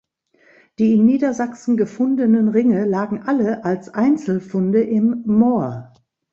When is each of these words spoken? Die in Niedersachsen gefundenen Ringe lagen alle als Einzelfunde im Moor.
Die 0.79 0.93
in 0.95 1.05
Niedersachsen 1.05 1.77
gefundenen 1.77 2.47
Ringe 2.49 2.85
lagen 2.87 3.21
alle 3.21 3.63
als 3.63 3.89
Einzelfunde 3.89 4.81
im 4.81 5.21
Moor. 5.27 5.93